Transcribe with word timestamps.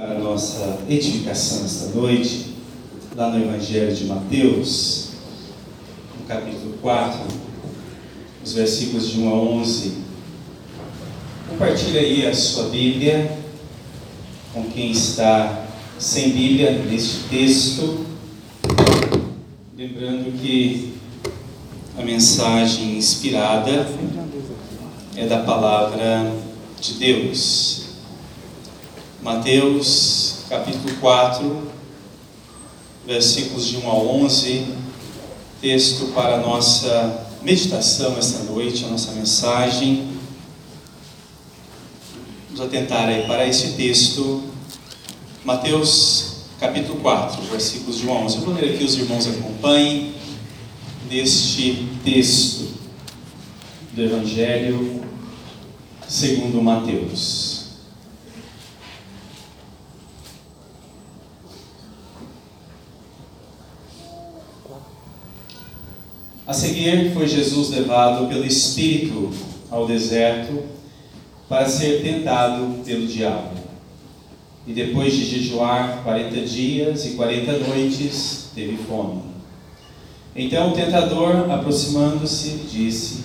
para 0.00 0.12
a 0.12 0.18
nossa 0.18 0.78
edificação 0.88 1.62
esta 1.66 1.94
noite, 1.94 2.54
lá 3.14 3.28
no 3.28 3.44
Evangelho 3.44 3.94
de 3.94 4.06
Mateus, 4.06 5.10
no 6.18 6.26
capítulo 6.26 6.78
4, 6.80 7.20
os 8.42 8.54
versículos 8.54 9.10
de 9.10 9.20
1 9.20 9.28
a 9.28 9.34
11. 9.34 9.92
Compartilhe 11.50 11.98
aí 11.98 12.26
a 12.26 12.34
sua 12.34 12.70
Bíblia 12.70 13.30
com 14.54 14.64
quem 14.70 14.90
está 14.90 15.66
sem 15.98 16.30
Bíblia 16.30 16.72
neste 16.78 17.28
texto. 17.28 18.06
Lembrando 19.76 20.32
que 20.40 20.94
a 21.98 22.02
mensagem 22.02 22.96
inspirada 22.96 23.86
é 25.14 25.26
da 25.26 25.40
palavra 25.40 26.32
de 26.80 26.94
Deus. 26.94 27.79
Mateus 29.22 30.44
capítulo 30.48 30.96
4, 30.98 31.70
versículos 33.06 33.66
de 33.66 33.76
1 33.76 33.90
a 33.90 33.94
11, 33.94 34.66
texto 35.60 36.06
para 36.14 36.36
a 36.36 36.38
nossa 36.38 37.26
meditação 37.42 38.16
esta 38.16 38.44
noite, 38.44 38.86
a 38.86 38.88
nossa 38.88 39.12
mensagem. 39.12 40.08
Vamos 42.46 42.62
atentar 42.62 43.08
aí 43.08 43.26
para 43.26 43.46
esse 43.46 43.72
texto, 43.72 44.42
Mateus 45.44 46.46
capítulo 46.58 46.98
4, 47.00 47.42
versículos 47.42 47.98
de 47.98 48.06
1 48.06 48.12
a 48.12 48.20
11. 48.20 48.36
Eu 48.36 48.42
vou 48.42 48.54
ler 48.54 48.74
aqui, 48.74 48.84
os 48.84 48.96
irmãos 48.96 49.26
acompanhem 49.26 50.14
neste 51.10 51.86
texto 52.02 52.70
do 53.92 54.02
Evangelho 54.02 55.04
segundo 56.08 56.62
Mateus. 56.62 57.59
A 66.50 66.52
seguir, 66.52 67.12
foi 67.14 67.28
Jesus 67.28 67.70
levado 67.70 68.26
pelo 68.26 68.44
Espírito 68.44 69.30
ao 69.70 69.86
deserto 69.86 70.64
para 71.48 71.64
ser 71.68 72.02
tentado 72.02 72.82
pelo 72.84 73.06
diabo. 73.06 73.52
E 74.66 74.72
depois 74.72 75.12
de 75.12 75.26
jejuar 75.26 76.02
quarenta 76.02 76.40
dias 76.40 77.06
e 77.06 77.10
quarenta 77.10 77.52
noites, 77.52 78.48
teve 78.52 78.76
fome. 78.78 79.22
Então 80.34 80.70
o 80.70 80.74
tentador, 80.74 81.48
aproximando-se, 81.52 82.62
disse: 82.68 83.20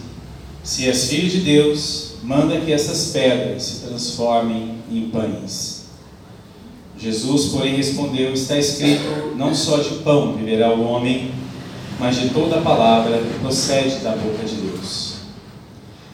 Se 0.63 0.87
és 0.87 1.09
filho 1.09 1.27
de 1.27 1.39
Deus, 1.39 2.17
manda 2.21 2.61
que 2.61 2.71
essas 2.71 3.11
pedras 3.11 3.63
se 3.63 3.87
transformem 3.87 4.75
em 4.91 5.09
pães. 5.09 5.85
Jesus, 6.95 7.45
porém, 7.45 7.75
respondeu: 7.75 8.33
Está 8.33 8.55
escrito: 8.55 9.35
Não 9.35 9.55
só 9.55 9.77
de 9.77 9.95
pão 10.03 10.33
viverá 10.33 10.71
o 10.71 10.83
homem, 10.83 11.31
mas 11.99 12.17
de 12.17 12.29
toda 12.29 12.57
a 12.57 12.61
palavra 12.61 13.17
que 13.17 13.39
procede 13.39 13.97
da 13.97 14.11
boca 14.11 14.43
de 14.45 14.55
Deus. 14.55 15.15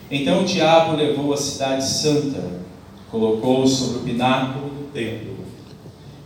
Então 0.10 0.42
o 0.42 0.46
diabo 0.46 0.96
levou 0.96 1.34
a 1.34 1.38
cidade 1.38 1.88
santa, 1.88 2.44
colocou-o 3.10 3.68
sobre 3.68 3.98
o 3.98 4.02
pináculo 4.02 4.70
do 4.70 4.92
templo. 4.92 5.38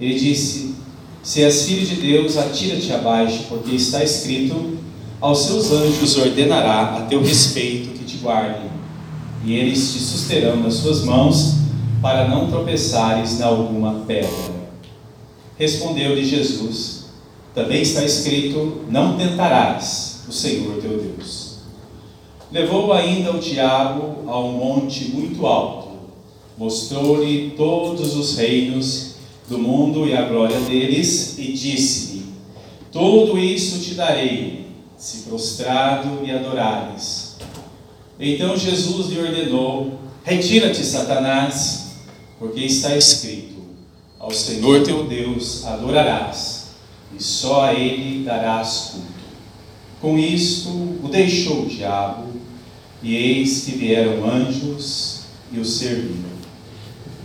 Ele 0.02 0.16
disse: 0.16 0.76
Se 1.24 1.44
és 1.44 1.66
filho 1.66 1.86
de 1.86 1.96
Deus, 1.96 2.38
atira-te 2.38 2.92
abaixo, 2.92 3.46
porque 3.48 3.76
está 3.76 4.04
escrito: 4.04 4.78
Aos 5.22 5.46
seus 5.46 5.72
anjos 5.72 6.18
ordenará 6.18 6.98
a 6.98 7.02
teu 7.02 7.22
respeito 7.22 7.98
que 7.98 8.04
te 8.04 8.18
guardem, 8.18 8.70
e 9.46 9.54
eles 9.54 9.94
te 9.94 10.00
susterão 10.00 10.58
nas 10.58 10.74
suas 10.76 11.04
mãos, 11.04 11.56
para 12.02 12.28
não 12.28 12.50
tropeçares 12.50 13.40
na 13.40 13.46
alguma 13.46 14.04
pedra. 14.06 14.56
Respondeu-lhe 15.58 16.26
Jesus: 16.26 17.05
também 17.56 17.82
está 17.82 18.04
escrito: 18.04 18.86
Não 18.90 19.18
tentarás 19.18 20.26
o 20.28 20.32
Senhor 20.32 20.82
teu 20.82 21.02
Deus. 21.02 21.56
Levou 22.52 22.92
ainda 22.94 23.32
o 23.32 23.40
diabo 23.40 24.30
a 24.30 24.40
um 24.40 24.52
monte 24.52 25.06
muito 25.06 25.48
alto, 25.48 25.90
mostrou-lhe 26.58 27.52
todos 27.52 28.16
os 28.16 28.38
reinos 28.38 29.16
do 29.50 29.58
mundo 29.58 30.08
e 30.08 30.16
a 30.16 30.24
glória 30.24 30.60
deles, 30.60 31.40
e 31.40 31.54
disse-lhe: 31.54 32.26
Tudo 32.92 33.40
isso 33.40 33.80
te 33.80 33.96
darei, 33.96 34.68
se 34.98 35.24
prostrado 35.24 36.22
me 36.22 36.32
adorares. 36.32 37.38
Então 38.20 38.58
Jesus 38.58 39.08
lhe 39.08 39.20
ordenou: 39.20 40.00
Retira-te, 40.24 40.84
Satanás, 40.84 41.96
porque 42.38 42.62
está 42.62 42.96
escrito: 42.98 43.56
Ao 44.20 44.32
Senhor 44.32 44.84
teu 44.84 45.06
Deus 45.06 45.66
adorarás 45.66 46.55
e 47.18 47.24
só 47.24 47.66
a 47.66 47.74
ele 47.74 48.24
darás 48.24 48.92
culto. 48.92 49.08
Com 50.02 50.20
isto 50.20 50.70
o 50.70 51.10
deixou 51.10 51.64
o 51.64 51.68
diabo, 51.68 52.28
e 53.02 53.16
eis 53.16 53.66
que 53.66 53.72
vieram 53.72 54.30
anjos 54.30 55.22
e 55.52 55.60
o 55.60 55.66
serviram. 55.66 56.36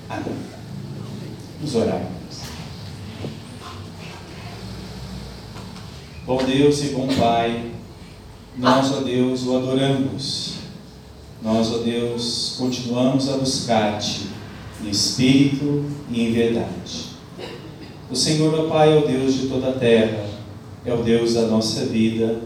Amém. 0.08 0.36
Vamos 1.58 1.74
orar. 1.74 2.06
Bom 6.26 6.44
Deus 6.44 6.82
e 6.84 6.88
bom 6.88 7.08
Pai, 7.08 7.72
nós, 8.56 8.92
ó 8.92 9.00
Deus, 9.00 9.42
o 9.44 9.56
adoramos. 9.56 10.54
Nós, 11.42 11.72
ó 11.72 11.78
Deus, 11.78 12.56
continuamos 12.58 13.28
a 13.28 13.38
buscar-te 13.38 14.26
em 14.84 14.90
espírito 14.90 15.84
e 16.10 16.20
em 16.22 16.32
verdade. 16.32 17.09
O 18.10 18.16
Senhor, 18.16 18.52
ó 18.58 18.68
Pai, 18.68 18.92
é 18.92 18.98
o 18.98 19.06
Deus 19.06 19.34
de 19.34 19.46
toda 19.46 19.68
a 19.68 19.72
terra, 19.72 20.26
é 20.84 20.92
o 20.92 21.00
Deus 21.04 21.34
da 21.34 21.42
nossa 21.42 21.84
vida, 21.86 22.40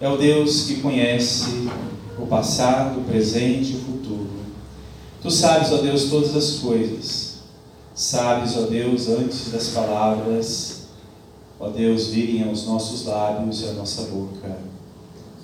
é 0.00 0.08
o 0.08 0.16
Deus 0.16 0.66
que 0.66 0.80
conhece 0.80 1.68
o 2.16 2.26
passado, 2.26 3.00
o 3.00 3.04
presente 3.04 3.72
e 3.72 3.76
o 3.76 3.80
futuro. 3.80 4.30
Tu 5.20 5.30
sabes, 5.32 5.72
ó 5.72 5.78
Deus, 5.78 6.04
todas 6.04 6.36
as 6.36 6.58
coisas. 6.60 7.38
Sabes, 7.92 8.56
ó 8.56 8.66
Deus, 8.66 9.08
antes 9.08 9.50
das 9.50 9.70
palavras, 9.70 10.82
ó 11.58 11.70
Deus, 11.70 12.08
virem 12.08 12.48
aos 12.48 12.64
nossos 12.64 13.04
lábios 13.04 13.62
e 13.62 13.70
à 13.70 13.72
nossa 13.72 14.02
boca. 14.02 14.58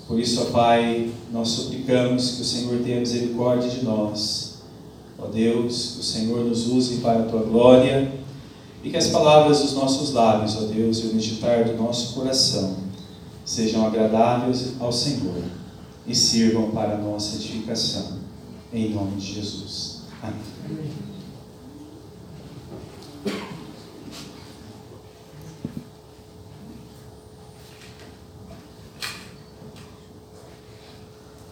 Por 0.07 0.17
isso, 0.17 0.43
ó 0.43 0.45
Pai, 0.45 1.11
nós 1.29 1.49
suplicamos 1.49 2.35
que 2.35 2.41
o 2.41 2.45
Senhor 2.45 2.81
tenha 2.83 3.01
misericórdia 3.01 3.69
de 3.69 3.83
nós. 3.83 4.61
Ó 5.19 5.27
Deus, 5.27 5.93
que 5.95 5.99
o 5.99 6.03
Senhor 6.03 6.45
nos 6.45 6.67
use 6.67 6.97
para 6.97 7.19
a 7.19 7.23
tua 7.23 7.41
glória 7.41 8.20
e 8.83 8.89
que 8.89 8.97
as 8.97 9.07
palavras 9.07 9.61
dos 9.61 9.73
nossos 9.73 10.13
lábios, 10.13 10.55
ó 10.57 10.61
Deus, 10.61 10.99
e 10.99 11.07
o 11.07 11.13
meditar 11.13 11.65
do 11.65 11.77
nosso 11.77 12.15
coração 12.15 12.77
sejam 13.45 13.85
agradáveis 13.85 14.73
ao 14.79 14.91
Senhor 14.91 15.43
e 16.07 16.15
sirvam 16.15 16.71
para 16.71 16.95
a 16.95 16.97
nossa 16.97 17.35
edificação. 17.35 18.19
Em 18.73 18.89
nome 18.89 19.17
de 19.17 19.33
Jesus. 19.33 20.01
Amém. 20.23 20.91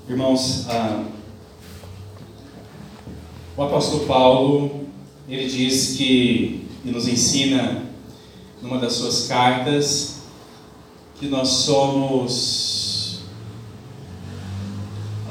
Irmãos, 0.07 0.65
ah, 0.69 1.05
o 3.55 3.61
apóstolo 3.61 4.07
Paulo, 4.07 4.87
ele 5.27 5.47
diz 5.47 5.95
que 5.95 6.68
e 6.83 6.91
nos 6.91 7.07
ensina 7.07 7.83
numa 8.61 8.77
das 8.77 8.93
suas 8.93 9.27
cartas 9.27 10.19
que 11.19 11.27
nós 11.27 11.47
somos 11.49 13.19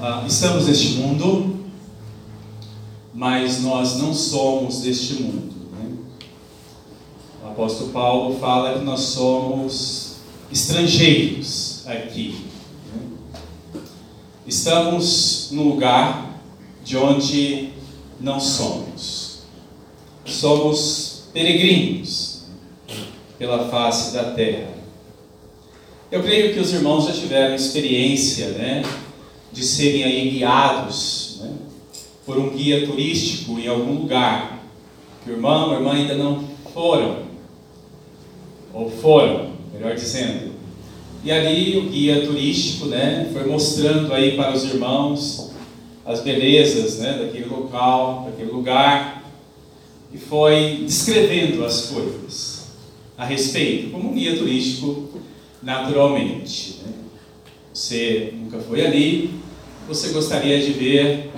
uh, 0.00 0.26
estamos 0.26 0.66
neste 0.66 0.94
mundo, 0.98 1.58
mas 3.12 3.62
nós 3.62 3.96
não 3.96 4.14
somos 4.14 4.80
deste 4.80 5.22
mundo. 5.22 5.54
Né? 5.72 5.96
O 7.42 7.48
apóstolo 7.48 7.90
Paulo 7.90 8.38
fala 8.38 8.78
que 8.78 8.84
nós 8.84 9.00
somos 9.00 10.16
estrangeiros 10.52 11.82
aqui. 11.86 12.44
Né? 12.94 13.82
Estamos 14.46 15.48
no 15.52 15.64
lugar 15.64 16.40
de 16.84 16.96
onde 16.96 17.70
não 18.20 18.38
somos. 18.38 19.40
Somos 20.24 21.07
peregrinos 21.38 22.46
pela 23.38 23.68
face 23.68 24.12
da 24.12 24.32
terra. 24.32 24.70
Eu 26.10 26.20
creio 26.20 26.52
que 26.52 26.58
os 26.58 26.72
irmãos 26.72 27.06
já 27.06 27.12
tiveram 27.12 27.54
experiência, 27.54 28.48
né, 28.48 28.82
de 29.52 29.62
serem 29.62 30.02
aí 30.02 30.30
guiados, 30.30 31.38
né, 31.40 31.52
por 32.26 32.38
um 32.38 32.50
guia 32.50 32.84
turístico 32.84 33.56
em 33.56 33.68
algum 33.68 34.00
lugar. 34.00 34.64
Que 35.22 35.30
o 35.30 35.34
irmão, 35.34 35.70
a 35.70 35.74
irmã 35.74 35.92
ainda 35.92 36.14
não 36.16 36.42
foram, 36.74 37.22
ou 38.74 38.90
foram, 38.90 39.52
melhor 39.72 39.94
dizendo. 39.94 40.54
E 41.22 41.30
ali 41.30 41.78
o 41.78 41.88
guia 41.88 42.26
turístico, 42.26 42.86
né, 42.86 43.30
foi 43.32 43.46
mostrando 43.46 44.12
aí 44.12 44.36
para 44.36 44.56
os 44.56 44.64
irmãos 44.64 45.52
as 46.04 46.20
belezas, 46.20 46.98
né, 46.98 47.12
daquele 47.12 47.44
local, 47.44 48.28
daquele 48.28 48.50
lugar 48.50 49.17
e 50.12 50.18
foi 50.18 50.84
descrevendo 50.86 51.64
as 51.64 51.86
coisas 51.86 52.68
a 53.16 53.24
respeito, 53.24 53.90
como 53.90 54.10
um 54.10 54.14
guia 54.14 54.36
turístico, 54.36 55.20
naturalmente. 55.62 56.80
Né? 56.84 56.92
Você 57.74 58.32
nunca 58.36 58.58
foi 58.60 58.86
ali, 58.86 59.30
você 59.86 60.10
gostaria 60.10 60.60
de 60.60 60.72
ver 60.72 61.30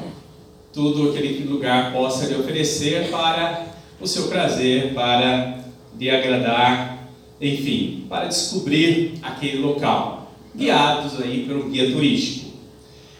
tudo 0.72 1.11
aquele 1.11 1.44
lugar 1.44 1.93
possa 1.93 2.26
lhe 2.26 2.37
oferecer 2.37 3.11
para 3.11 3.67
o 4.00 4.06
seu 4.06 4.28
prazer, 4.28 4.94
para 4.94 5.64
lhe 5.99 6.11
agradar, 6.11 7.11
enfim, 7.40 8.05
para 8.08 8.26
descobrir 8.26 9.14
aquele 9.23 9.58
local, 9.58 10.32
guiados 10.55 11.20
aí 11.20 11.44
por 11.46 11.56
um 11.56 11.70
guia 11.70 11.90
turístico. 11.90 12.50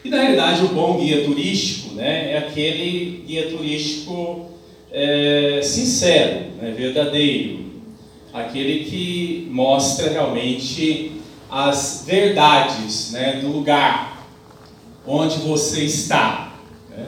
E 0.05 0.09
na 0.09 0.21
realidade 0.21 0.65
o 0.65 0.69
bom 0.69 0.99
guia 0.99 1.25
turístico 1.25 1.95
né, 1.95 2.33
é 2.33 2.39
aquele 2.39 3.25
guia 3.27 3.51
turístico 3.51 4.50
é, 4.93 5.61
sincero, 5.63 6.47
né, 6.61 6.73
verdadeiro, 6.77 7.65
aquele 8.33 8.85
que 8.85 9.49
mostra 9.51 10.11
realmente 10.11 11.13
as 11.51 12.05
verdades 12.07 13.13
né, 13.13 13.41
do 13.41 13.49
lugar 13.49 14.29
onde 15.07 15.39
você 15.39 15.85
está. 15.85 16.55
Né? 16.91 17.07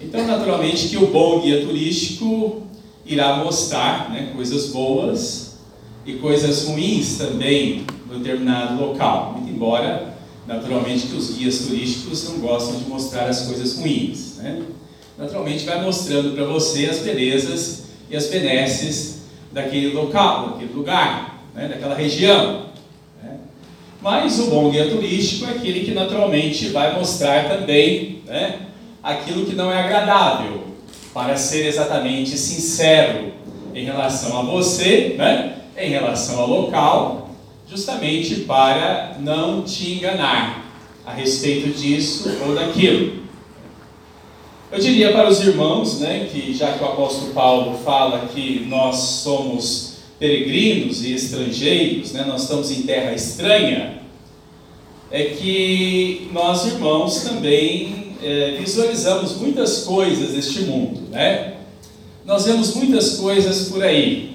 Então, 0.00 0.26
naturalmente, 0.26 0.88
que 0.88 0.96
o 0.96 1.06
bom 1.06 1.40
guia 1.40 1.64
turístico 1.64 2.62
irá 3.06 3.36
mostrar 3.36 4.10
né, 4.10 4.32
coisas 4.34 4.68
boas 4.68 5.58
e 6.04 6.14
coisas 6.14 6.66
ruins 6.66 7.16
também 7.16 7.86
no 8.06 8.18
determinado 8.18 8.80
local. 8.80 9.32
Muito 9.32 9.50
embora, 9.50 10.14
naturalmente, 10.46 11.06
que 11.06 11.16
os 11.16 11.30
guias 11.36 11.60
turísticos 11.60 12.28
não 12.28 12.38
gostam 12.40 12.76
de 12.76 12.84
mostrar 12.86 13.28
as 13.28 13.46
coisas 13.46 13.78
ruins. 13.78 14.36
Né? 14.36 14.62
Naturalmente, 15.16 15.64
vai 15.64 15.80
mostrando 15.80 16.34
para 16.34 16.44
você 16.44 16.86
as 16.86 16.98
belezas 16.98 17.84
e 18.10 18.16
as 18.16 18.26
benesses 18.26 19.22
daquele 19.52 19.92
local, 19.92 20.50
daquele 20.50 20.72
lugar, 20.72 21.40
né, 21.54 21.68
daquela 21.68 21.94
região. 21.94 22.66
Né? 23.22 23.36
Mas 24.02 24.38
o 24.40 24.46
bom 24.50 24.70
guia 24.70 24.88
turístico 24.88 25.46
é 25.46 25.50
aquele 25.50 25.80
que 25.80 25.92
naturalmente 25.92 26.68
vai 26.68 26.98
mostrar 26.98 27.48
também 27.48 28.22
né, 28.26 28.60
aquilo 29.02 29.46
que 29.46 29.54
não 29.54 29.72
é 29.72 29.80
agradável, 29.80 30.64
para 31.12 31.36
ser 31.36 31.66
exatamente 31.66 32.36
sincero 32.36 33.32
em 33.72 33.84
relação 33.84 34.36
a 34.36 34.42
você, 34.42 35.14
né, 35.16 35.58
em 35.76 35.90
relação 35.90 36.40
ao 36.40 36.48
local, 36.48 37.30
justamente 37.70 38.40
para 38.40 39.16
não 39.20 39.62
te 39.62 39.92
enganar 39.92 40.64
a 41.06 41.12
respeito 41.12 41.68
disso 41.68 42.36
ou 42.44 42.54
daquilo. 42.54 43.23
Eu 44.74 44.80
diria 44.80 45.12
para 45.12 45.30
os 45.30 45.38
irmãos, 45.38 46.00
né, 46.00 46.28
que 46.28 46.52
já 46.52 46.72
que 46.72 46.82
o 46.82 46.86
apóstolo 46.88 47.32
Paulo 47.32 47.78
fala 47.84 48.26
que 48.34 48.66
nós 48.68 48.96
somos 48.96 49.98
peregrinos 50.18 51.04
e 51.04 51.14
estrangeiros, 51.14 52.10
né, 52.10 52.24
nós 52.26 52.42
estamos 52.42 52.72
em 52.72 52.82
terra 52.82 53.12
estranha, 53.14 54.00
é 55.12 55.26
que 55.26 56.28
nós 56.32 56.66
irmãos 56.66 57.22
também 57.22 58.16
é, 58.20 58.56
visualizamos 58.58 59.36
muitas 59.36 59.84
coisas 59.84 60.32
deste 60.32 60.62
mundo, 60.62 61.02
né? 61.08 61.54
Nós 62.26 62.44
vemos 62.44 62.74
muitas 62.74 63.18
coisas 63.18 63.68
por 63.68 63.80
aí, 63.80 64.34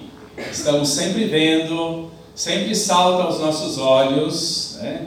estamos 0.49 0.87
sempre 0.87 1.25
vendo, 1.25 2.11
sempre 2.33 2.73
salta 2.73 3.23
aos 3.23 3.41
nossos 3.41 3.77
olhos, 3.77 4.77
né? 4.81 5.01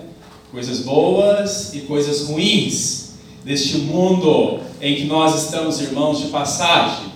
coisas 0.50 0.80
boas 0.80 1.72
e 1.72 1.80
coisas 1.80 2.26
ruins 2.26 3.01
deste 3.44 3.78
mundo 3.78 4.60
em 4.80 4.96
que 4.96 5.04
nós 5.04 5.44
estamos, 5.44 5.80
irmãos, 5.80 6.18
de 6.18 6.28
passagem. 6.28 7.12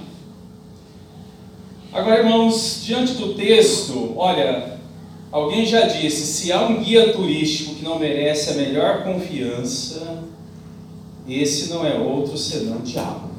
Agora, 1.93 2.19
irmãos, 2.19 2.83
diante 2.85 3.15
do 3.15 3.35
texto, 3.35 4.13
olha, 4.17 4.79
alguém 5.33 5.65
já 5.65 5.87
disse: 5.87 6.27
se 6.27 6.53
há 6.53 6.67
um 6.67 6.83
guia 6.83 7.13
turístico 7.13 7.75
que 7.75 7.85
não 7.85 7.99
merece 7.99 8.51
a 8.51 8.55
melhor 8.55 9.03
confiança, 9.03 10.25
esse 11.29 11.71
não 11.71 11.87
é 11.87 11.99
outro 11.99 12.37
senão 12.37 12.79
o 12.79 12.83
diabo, 12.83 13.31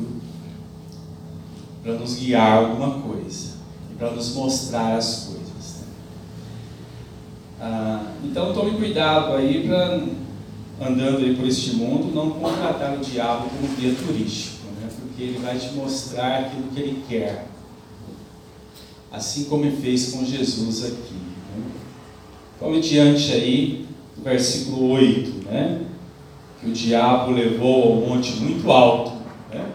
para 1.84 1.94
nos 1.94 2.16
guiar 2.16 2.66
alguma 2.66 3.00
coisa 3.00 3.58
e 3.92 3.96
para 3.96 4.12
nos 4.12 4.34
mostrar 4.34 4.98
as 4.98 5.26
coisas. 5.26 5.82
Né? 5.82 5.88
Ah, 7.62 8.12
então, 8.24 8.54
tome 8.54 8.72
cuidado 8.72 9.36
aí 9.36 9.66
para 9.68 10.02
andando 10.80 11.18
aí 11.18 11.36
por 11.36 11.48
este 11.48 11.76
mundo, 11.76 12.14
não 12.14 12.32
contratar 12.32 12.96
o 12.96 13.00
diabo 13.00 13.50
como 13.50 13.76
guia 13.76 13.96
turístico, 13.96 14.68
né? 14.80 14.90
porque 15.00 15.24
ele 15.24 15.40
vai 15.40 15.58
te 15.58 15.72
mostrar 15.74 16.40
aquilo 16.40 16.70
que 16.74 16.80
ele 16.80 17.04
quer. 17.10 17.48
Assim 19.12 19.46
como 19.46 19.66
ele 19.66 19.78
fez 19.78 20.12
com 20.12 20.24
Jesus 20.24 20.86
aqui. 20.86 21.16
Né? 21.56 21.64
Como 22.60 22.80
diante 22.80 23.32
aí, 23.32 23.86
do 24.16 24.24
versículo 24.24 24.92
8, 24.92 25.46
né? 25.50 25.82
que 26.62 26.70
o 26.70 26.74
diabo 26.74 27.32
levou 27.32 27.84
ao 27.84 28.08
monte 28.08 28.34
muito 28.34 28.72
alto, 28.72 29.14
né? 29.52 29.66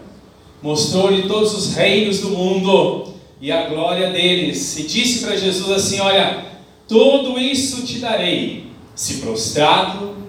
mostrou-lhe 0.61 1.27
todos 1.27 1.53
os 1.53 1.75
reinos 1.75 2.19
do 2.19 2.29
mundo 2.29 3.13
e 3.41 3.51
a 3.51 3.67
glória 3.67 4.09
deles, 4.11 4.79
e 4.79 4.83
disse 4.83 5.25
para 5.25 5.35
Jesus 5.35 5.69
assim: 5.69 5.99
Olha, 5.99 6.45
tudo 6.87 7.37
isso 7.37 7.85
te 7.85 7.99
darei, 7.99 8.67
se 8.95 9.15
prostrado 9.17 10.22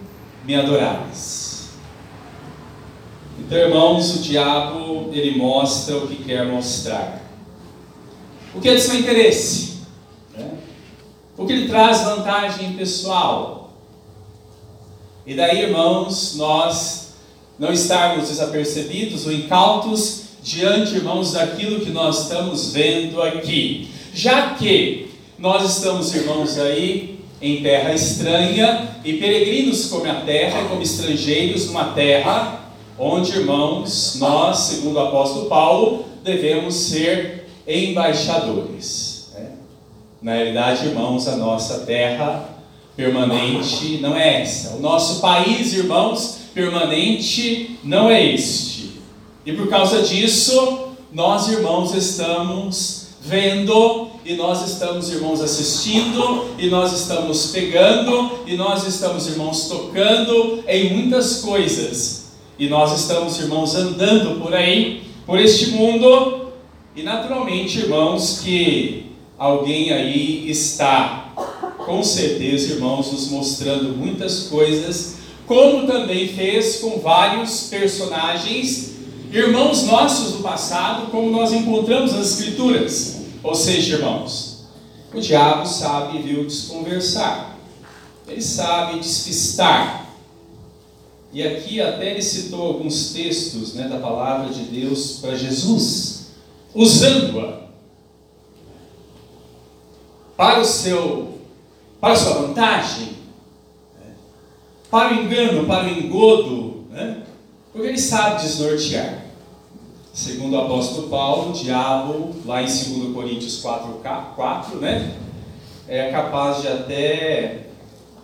me 0.44 0.55
adorais. 0.55 1.70
Então, 3.38 3.58
irmãos, 3.58 4.17
o 4.17 4.23
diabo 4.23 5.11
ele 5.12 5.37
mostra 5.37 5.96
o 5.96 6.06
que 6.06 6.23
quer 6.23 6.46
mostrar. 6.46 7.23
O 8.55 8.61
que 8.61 8.69
é 8.69 8.75
de 8.75 8.81
seu 8.81 8.99
interesse? 8.99 9.79
Né? 10.37 10.50
O 11.37 11.44
que 11.44 11.52
ele 11.52 11.69
traz 11.69 12.02
vantagem 12.02 12.75
pessoal? 12.75 13.73
E 15.26 15.35
daí, 15.35 15.62
irmãos, 15.62 16.37
nós 16.37 17.14
não 17.58 17.73
estarmos 17.73 18.29
desapercebidos 18.29 19.26
ou 19.26 19.32
incautos 19.32 20.25
diante, 20.43 20.94
irmãos, 20.94 21.32
daquilo 21.32 21.81
que 21.81 21.91
nós 21.91 22.23
estamos 22.23 22.73
vendo 22.73 23.20
aqui. 23.23 23.88
Já 24.12 24.50
que 24.55 25.11
nós 25.38 25.76
estamos, 25.76 26.14
irmãos, 26.14 26.58
aí 26.58 27.13
em 27.44 27.62
terra 27.62 27.93
estranha 27.93 28.88
e 29.05 29.12
peregrinos 29.14 29.87
como 29.91 30.11
a 30.11 30.14
terra 30.14 30.62
e 30.62 30.69
como 30.69 30.81
estrangeiros 30.81 31.67
numa 31.67 31.93
terra 31.93 32.62
onde, 32.99 33.32
irmãos, 33.32 34.17
nós, 34.19 34.58
segundo 34.58 34.96
o 34.96 35.00
apóstolo 35.00 35.46
Paulo, 35.46 36.06
devemos 36.23 36.75
ser 36.75 37.46
embaixadores. 37.69 39.29
Né? 39.35 39.50
Na 40.23 40.32
realidade, 40.32 40.86
irmãos, 40.86 41.29
a 41.29 41.36
nossa 41.36 41.81
terra 41.81 42.48
permanente 42.96 43.98
não 44.01 44.17
é 44.17 44.41
essa. 44.41 44.77
O 44.77 44.81
nosso 44.81 45.20
país, 45.20 45.74
irmãos, 45.74 46.39
permanente 46.55 47.79
não 47.84 48.08
é 48.08 48.24
este. 48.24 49.01
E 49.44 49.53
por 49.53 49.69
causa 49.69 50.01
disso, 50.01 50.89
nós, 51.13 51.48
irmãos, 51.48 51.94
estamos 51.94 53.08
vendo 53.20 54.13
e 54.24 54.34
nós 54.36 54.66
estamos, 54.66 55.10
irmãos, 55.10 55.43
assistindo, 55.43 56.46
e 56.58 56.69
nós 56.69 56.98
estamos 56.98 57.50
pegando, 57.52 58.31
e 58.46 58.56
nós 58.56 58.86
estamos, 58.86 59.26
irmãos, 59.26 59.69
tocando 59.69 60.64
em 60.66 60.94
muitas 60.94 61.43
coisas, 61.43 62.32
e 62.58 62.66
nós 62.66 62.98
estamos, 62.98 63.38
irmãos, 63.38 63.74
andando 63.74 64.40
por 64.40 64.54
aí, 64.54 65.02
por 65.26 65.38
este 65.38 65.72
mundo, 65.72 66.52
e 66.96 67.02
naturalmente, 67.02 67.81
irmãos, 67.81 68.40
que 68.43 69.12
alguém 69.36 69.93
aí 69.93 70.50
está, 70.50 71.32
com 71.84 72.02
certeza, 72.02 72.72
irmãos, 72.72 73.12
nos 73.12 73.28
mostrando 73.28 73.94
muitas 73.94 74.44
coisas, 74.44 75.16
como 75.46 75.86
também 75.86 76.28
fez 76.28 76.78
com 76.78 76.98
vários 76.98 77.64
personagens, 77.64 78.94
irmãos 79.31 79.82
nossos 79.84 80.32
do 80.32 80.43
passado, 80.43 81.10
como 81.10 81.31
nós 81.31 81.52
encontramos 81.52 82.14
nas 82.14 82.38
Escrituras. 82.38 83.23
Ou 83.44 83.55
seja, 83.55 83.96
irmãos, 83.96 84.65
o 85.13 85.20
diabo 85.20 85.67
sabe, 85.67 86.19
viu, 86.22 86.46
desconversar. 86.46 87.58
Ele 88.27 88.41
sabe 88.41 88.98
despistar. 88.98 90.06
E 91.31 91.46
aqui 91.46 91.79
até 91.81 92.13
ele 92.13 92.22
citou 92.22 92.63
alguns 92.63 93.13
textos 93.13 93.74
né, 93.74 93.86
da 93.86 93.98
palavra 93.98 94.53
de 94.53 94.63
Deus 94.63 95.19
para 95.20 95.36
Jesus, 95.36 96.29
usando-a 96.74 97.65
para 100.36 100.60
o 100.60 100.65
seu, 100.65 101.39
para 102.01 102.15
a 102.15 102.17
sua 102.17 102.46
vantagem, 102.46 103.08
né, 104.01 104.15
para 104.91 105.13
o 105.13 105.20
engano, 105.20 105.67
para 105.67 105.84
o 105.84 105.91
engodo, 105.91 106.86
né, 106.91 107.22
porque 107.72 107.89
ele 107.89 107.98
sabe 107.98 108.43
desnortear. 108.43 109.23
Segundo 110.14 110.54
o 110.54 110.60
apóstolo 110.60 111.08
Paulo, 111.08 111.50
o 111.50 111.52
diabo, 111.52 112.36
lá 112.46 112.62
em 112.62 112.66
2 112.66 113.12
Coríntios 113.12 113.60
4, 113.60 114.00
4 114.36 114.76
né, 114.76 115.12
é 115.88 116.12
capaz 116.12 116.62
de 116.62 116.68
até 116.68 117.66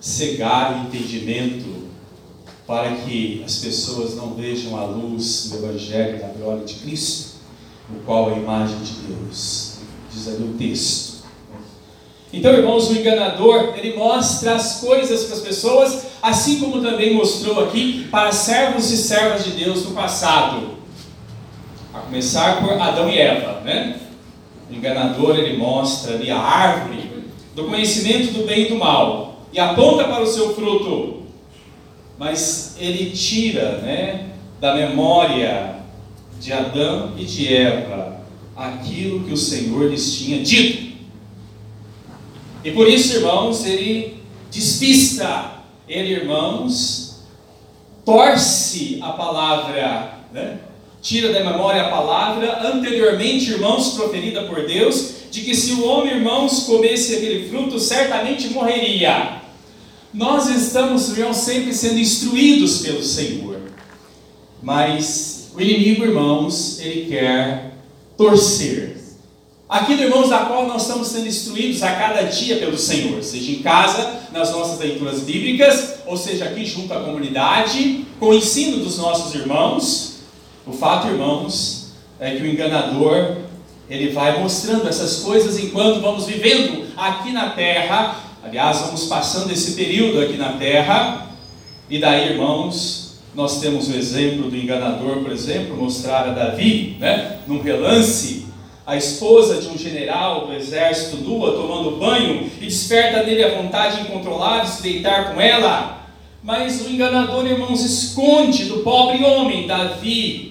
cegar 0.01 0.73
o 0.73 0.87
entendimento 0.87 1.89
para 2.65 2.93
que 2.93 3.43
as 3.45 3.57
pessoas 3.57 4.15
não 4.15 4.35
vejam 4.35 4.79
a 4.79 4.85
luz 4.85 5.51
do 5.51 5.57
Evangelho 5.57 6.21
da 6.21 6.29
glória 6.29 6.65
de 6.65 6.75
Cristo. 6.75 7.41
o 7.93 7.99
qual 8.05 8.31
é 8.31 8.35
a 8.35 8.39
imagem 8.39 8.79
de 8.79 8.93
Deus. 9.09 9.79
Diz 10.15 10.29
ali 10.29 10.45
o 10.45 10.55
texto. 10.57 11.25
Então, 12.33 12.53
irmãos, 12.53 12.89
o 12.89 12.97
enganador, 12.97 13.75
ele 13.77 13.97
mostra 13.97 14.55
as 14.55 14.81
coisas 14.81 15.25
para 15.25 15.35
as 15.35 15.43
pessoas, 15.43 16.07
assim 16.23 16.61
como 16.61 16.81
também 16.81 17.17
mostrou 17.17 17.65
aqui 17.65 18.07
para 18.13 18.31
servos 18.31 18.93
e 18.93 18.97
servas 18.97 19.43
de 19.43 19.51
Deus 19.51 19.85
no 19.87 19.91
passado. 19.91 20.79
Começar 22.11 22.61
por 22.61 22.73
Adão 22.73 23.09
e 23.09 23.17
Eva, 23.17 23.61
né? 23.61 23.97
O 24.69 24.75
enganador, 24.75 25.39
ele 25.39 25.57
mostra 25.57 26.17
ali 26.17 26.29
a 26.29 26.41
árvore 26.41 27.09
do 27.55 27.67
conhecimento 27.67 28.33
do 28.33 28.45
bem 28.45 28.67
e 28.67 28.69
do 28.69 28.75
mal 28.75 29.47
e 29.53 29.61
aponta 29.61 30.03
para 30.03 30.21
o 30.21 30.27
seu 30.27 30.53
fruto. 30.53 31.23
Mas 32.19 32.77
ele 32.81 33.13
tira, 33.13 33.79
né, 33.79 34.27
da 34.61 34.75
memória 34.75 35.77
de 36.41 36.53
Adão 36.53 37.13
e 37.17 37.25
de 37.25 37.55
Eva 37.55 38.21
aquilo 38.57 39.23
que 39.23 39.33
o 39.33 39.37
Senhor 39.37 39.89
lhes 39.89 40.19
tinha 40.19 40.43
dito. 40.43 40.97
E 42.65 42.73
por 42.73 42.89
isso, 42.89 43.19
irmãos, 43.19 43.65
ele 43.65 44.21
despista, 44.51 45.53
ele, 45.89 46.15
irmãos, 46.15 47.23
torce 48.05 48.99
a 49.01 49.11
palavra, 49.11 50.15
né? 50.33 50.59
Tira 51.01 51.33
da 51.33 51.45
memória 51.45 51.83
a 51.83 51.91
palavra 51.91 52.69
anteriormente, 52.73 53.51
irmãos, 53.51 53.95
proferida 53.95 54.45
por 54.45 54.67
Deus, 54.67 55.15
de 55.31 55.43
que 55.43 55.55
se 55.55 55.73
o 55.73 55.87
homem, 55.87 56.17
irmãos, 56.17 56.65
comesse 56.65 57.17
aquele 57.17 57.49
fruto, 57.49 57.79
certamente 57.79 58.49
morreria. 58.49 59.41
Nós 60.13 60.49
estamos, 60.49 61.17
irmãos, 61.17 61.37
sempre 61.37 61.73
sendo 61.73 61.99
instruídos 61.99 62.79
pelo 62.79 63.03
Senhor, 63.03 63.61
mas 64.63 65.51
o 65.55 65.61
inimigo, 65.61 66.05
irmãos, 66.05 66.81
ele 66.81 67.07
quer 67.07 67.75
torcer 68.17 69.01
Aquilo, 69.71 70.03
irmãos, 70.03 70.29
da 70.29 70.39
qual 70.39 70.67
nós 70.67 70.83
estamos 70.83 71.07
sendo 71.07 71.29
instruídos 71.29 71.81
a 71.85 71.95
cada 71.95 72.23
dia 72.23 72.57
pelo 72.57 72.77
Senhor, 72.77 73.23
seja 73.23 73.53
em 73.53 73.63
casa, 73.63 74.19
nas 74.33 74.51
nossas 74.51 74.81
leituras 74.81 75.21
bíblicas, 75.21 76.01
ou 76.07 76.17
seja 76.17 76.47
aqui 76.47 76.67
junto 76.67 76.93
à 76.93 76.99
comunidade, 77.05 78.05
com 78.19 78.31
o 78.31 78.35
ensino 78.35 78.79
dos 78.79 78.99
nossos 78.99 79.33
irmãos. 79.33 80.10
O 80.67 80.73
fato, 80.73 81.09
irmãos, 81.09 81.93
é 82.19 82.33
que 82.33 82.43
o 82.43 82.47
enganador, 82.47 83.37
ele 83.89 84.11
vai 84.11 84.41
mostrando 84.41 84.89
essas 84.89 85.21
coisas 85.21 85.59
enquanto 85.59 86.01
vamos 86.01 86.27
vivendo 86.27 86.87
aqui 86.97 87.33
na 87.33 87.51
terra. 87.51 88.17
Aliás, 88.45 88.81
vamos 88.81 89.05
passando 89.07 89.53
esse 89.53 89.73
período 89.73 90.21
aqui 90.21 90.37
na 90.37 90.53
terra. 90.53 91.29
E 91.89 91.99
daí, 91.99 92.33
irmãos, 92.33 93.19
nós 93.35 93.61
temos 93.61 93.89
o 93.89 93.95
exemplo 93.95 94.51
do 94.51 94.57
enganador, 94.57 95.19
por 95.23 95.33
exemplo, 95.33 95.77
mostrar 95.77 96.29
a 96.29 96.33
Davi, 96.33 96.97
né, 97.01 97.39
num 97.47 97.61
relance 97.61 98.51
a 98.91 98.97
esposa 98.97 99.61
de 99.61 99.69
um 99.69 99.79
general 99.79 100.49
do 100.49 100.53
exército 100.53 101.19
nua 101.19 101.53
tomando 101.53 101.97
banho 101.97 102.51
e 102.61 102.65
desperta 102.65 103.23
nele 103.23 103.45
a 103.45 103.63
vontade 103.63 104.01
incontrolável 104.01 104.65
de 104.65 104.71
se 104.71 104.83
deitar 104.83 105.33
com 105.33 105.41
ela. 105.41 106.09
Mas 106.43 106.81
o 106.81 106.91
enganador, 106.91 107.47
irmãos, 107.47 107.85
esconde 107.85 108.65
do 108.65 108.79
pobre 108.79 109.23
homem, 109.23 109.69
Davi, 109.69 110.50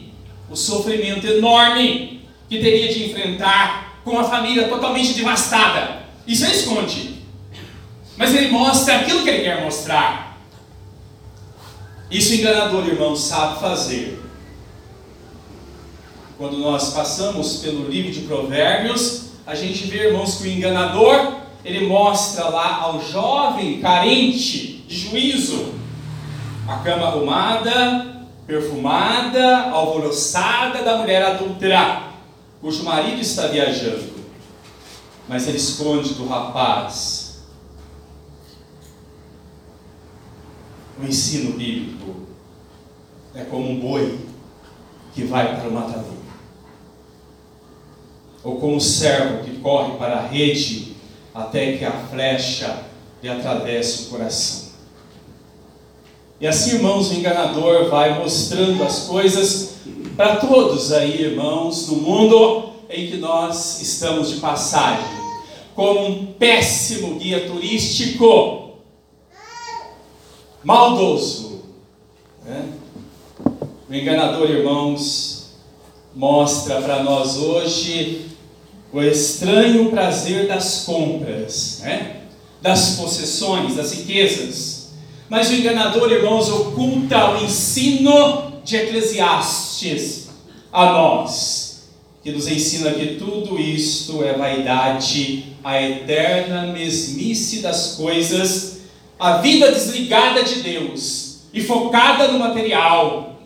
o 0.50 0.56
sofrimento 0.56 1.26
enorme 1.28 2.22
que 2.50 2.60
teria 2.60 2.92
de 2.92 3.06
enfrentar 3.10 4.00
com 4.04 4.18
a 4.20 4.24
família 4.24 4.68
totalmente 4.68 5.14
devastada. 5.14 6.04
Isso 6.28 6.46
ele 6.46 6.56
esconde. 6.56 7.20
Mas 8.18 8.34
ele 8.34 8.50
mostra 8.50 8.98
aquilo 8.98 9.24
que 9.24 9.30
ele 9.30 9.44
quer 9.44 9.64
mostrar. 9.64 10.38
Isso 12.10 12.34
o 12.34 12.36
enganador, 12.36 12.88
irmãos, 12.88 13.22
sabe 13.22 13.60
fazer 13.60 14.20
quando 16.40 16.58
nós 16.58 16.94
passamos 16.94 17.58
pelo 17.58 17.90
livro 17.90 18.14
de 18.14 18.22
Provérbios, 18.22 19.32
a 19.46 19.54
gente 19.54 19.88
vê, 19.88 20.08
irmãos, 20.08 20.36
que 20.36 20.48
o 20.48 20.48
enganador, 20.50 21.34
ele 21.66 21.86
mostra 21.86 22.48
lá 22.48 22.78
ao 22.78 23.06
jovem 23.06 23.82
carente 23.82 24.86
de 24.88 24.98
juízo 24.98 25.74
a 26.66 26.78
cama 26.78 27.08
arrumada, 27.08 28.09
perfumada, 28.50 29.70
alvoroçada 29.70 30.84
da 30.84 30.98
mulher 30.98 31.24
adulta, 31.24 32.02
cujo 32.60 32.84
marido 32.84 33.22
está 33.22 33.46
viajando. 33.46 34.10
Mas 35.28 35.48
ele 35.48 35.58
esconde 35.58 36.16
do 36.16 36.28
rapaz 36.28 37.44
o 41.00 41.06
ensino 41.06 41.54
bíblico. 41.54 42.28
É 43.36 43.44
como 43.44 43.70
um 43.70 43.80
boi 43.80 44.20
que 45.14 45.24
vai 45.24 45.56
para 45.56 45.70
o 45.70 45.72
matador 45.72 46.20
ou 48.44 48.60
como 48.60 48.78
o 48.78 48.82
servo 48.82 49.44
que 49.44 49.60
corre 49.60 49.98
para 49.98 50.18
a 50.18 50.28
rede 50.28 50.96
até 51.36 51.78
que 51.78 51.86
a 51.86 51.92
flecha 51.92 52.86
lhe 53.22 53.30
atravesse 53.30 54.04
o 54.04 54.10
coração. 54.10 54.69
E 56.42 56.48
assim, 56.48 56.76
irmãos, 56.76 57.12
o 57.12 57.16
enganador 57.16 57.90
vai 57.90 58.18
mostrando 58.18 58.82
as 58.84 59.08
coisas 59.08 59.74
para 60.16 60.38
todos 60.38 60.94
aí, 60.94 61.22
irmãos, 61.22 61.90
no 61.90 61.98
mundo 61.98 62.70
em 62.90 63.08
que 63.08 63.18
nós 63.18 63.82
estamos 63.82 64.30
de 64.30 64.38
passagem, 64.38 65.04
como 65.76 66.08
um 66.08 66.26
péssimo 66.28 67.20
guia 67.20 67.46
turístico, 67.46 68.76
maldoso. 70.64 71.62
Né? 72.46 72.70
O 73.90 73.94
enganador, 73.94 74.50
irmãos, 74.50 75.56
mostra 76.16 76.82
para 76.82 77.04
nós 77.04 77.36
hoje 77.36 78.28
o 78.94 79.02
estranho 79.02 79.92
prazer 79.92 80.48
das 80.48 80.86
compras, 80.86 81.82
né? 81.84 82.22
das 82.62 82.96
possessões, 82.96 83.76
das 83.76 83.92
riquezas. 83.92 84.79
Mas 85.30 85.50
o 85.50 85.54
enganador, 85.54 86.12
irmãos, 86.12 86.50
oculta 86.50 87.32
o 87.32 87.44
ensino 87.44 88.62
de 88.64 88.76
Eclesiastes 88.78 90.30
a 90.74 90.86
nós, 90.88 91.90
que 92.24 92.32
nos 92.32 92.48
ensina 92.48 92.92
que 92.92 93.16
tudo 93.16 93.60
isto 93.60 94.24
é 94.24 94.34
vaidade, 94.34 95.56
a 95.64 95.80
eterna 95.80 96.68
mesmice 96.74 97.60
das 97.60 97.96
coisas, 97.96 98.80
a 99.20 99.38
vida 99.38 99.72
desligada 99.72 100.44
de 100.44 100.62
Deus 100.62 101.42
e 101.54 101.62
focada 101.62 102.30
no 102.30 102.40
material, 102.40 103.40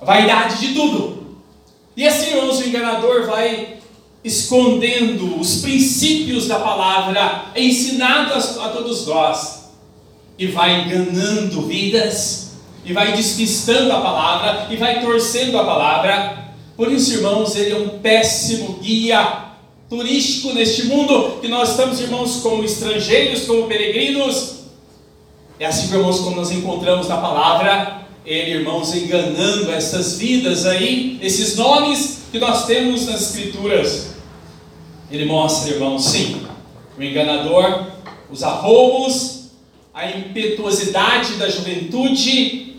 a 0.00 0.04
vaidade 0.06 0.66
de 0.66 0.74
tudo. 0.74 1.36
E 1.94 2.06
assim, 2.06 2.30
irmãos, 2.30 2.60
o 2.60 2.66
enganador 2.66 3.26
vai 3.26 3.76
escondendo 4.24 5.38
os 5.38 5.60
princípios 5.60 6.46
da 6.46 6.60
palavra 6.60 7.52
ensinados 7.54 8.58
a 8.58 8.68
todos 8.70 9.06
nós, 9.06 9.57
e 10.38 10.46
vai 10.46 10.82
enganando 10.82 11.62
vidas, 11.62 12.52
e 12.84 12.92
vai 12.92 13.12
despistando 13.12 13.92
a 13.92 14.00
palavra, 14.00 14.68
e 14.70 14.76
vai 14.76 15.02
torcendo 15.02 15.58
a 15.58 15.64
palavra. 15.64 16.54
Por 16.76 16.92
isso, 16.92 17.12
irmãos, 17.14 17.56
ele 17.56 17.72
é 17.72 17.76
um 17.76 17.98
péssimo 17.98 18.78
guia 18.80 19.46
turístico 19.90 20.52
neste 20.54 20.84
mundo, 20.84 21.38
que 21.40 21.48
nós 21.48 21.70
estamos, 21.70 22.00
irmãos, 22.00 22.36
como 22.36 22.62
estrangeiros, 22.62 23.46
como 23.46 23.66
peregrinos. 23.66 24.58
É 25.58 25.66
assim, 25.66 25.92
irmãos, 25.92 26.20
como 26.20 26.36
nós 26.36 26.52
encontramos 26.52 27.08
na 27.08 27.16
palavra, 27.16 28.06
ele, 28.24 28.52
irmãos, 28.52 28.94
enganando 28.94 29.72
essas 29.72 30.18
vidas 30.18 30.66
aí, 30.66 31.18
esses 31.20 31.56
nomes 31.56 32.20
que 32.30 32.38
nós 32.38 32.66
temos 32.66 33.06
nas 33.06 33.22
Escrituras. 33.22 34.10
Ele 35.10 35.24
mostra, 35.24 35.72
irmãos, 35.72 36.04
sim, 36.04 36.42
o 36.96 37.02
enganador, 37.02 37.86
os 38.30 38.42
arroubos, 38.42 39.37
a 39.98 40.16
impetuosidade 40.16 41.34
da 41.34 41.50
juventude 41.50 42.76